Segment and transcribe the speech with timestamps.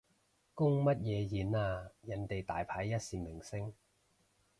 [0.55, 3.71] 公乜嘢演啊，人哋大牌一線明星